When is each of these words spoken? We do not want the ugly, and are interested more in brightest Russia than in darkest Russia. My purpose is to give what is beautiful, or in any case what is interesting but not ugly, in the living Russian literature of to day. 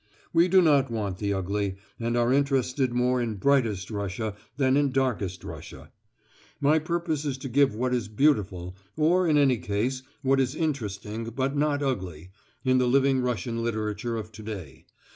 We 0.33 0.47
do 0.47 0.63
not 0.63 0.89
want 0.89 1.19
the 1.19 1.31
ugly, 1.31 1.75
and 1.99 2.17
are 2.17 2.33
interested 2.33 2.91
more 2.91 3.21
in 3.21 3.35
brightest 3.35 3.91
Russia 3.91 4.33
than 4.57 4.75
in 4.75 4.91
darkest 4.91 5.43
Russia. 5.43 5.91
My 6.59 6.79
purpose 6.79 7.23
is 7.23 7.37
to 7.37 7.47
give 7.47 7.75
what 7.75 7.93
is 7.93 8.07
beautiful, 8.07 8.75
or 8.97 9.27
in 9.27 9.37
any 9.37 9.57
case 9.59 10.01
what 10.23 10.39
is 10.39 10.55
interesting 10.55 11.25
but 11.25 11.55
not 11.55 11.83
ugly, 11.83 12.31
in 12.65 12.79
the 12.79 12.87
living 12.87 13.21
Russian 13.21 13.61
literature 13.63 14.17
of 14.17 14.31
to 14.31 14.41
day. 14.41 14.87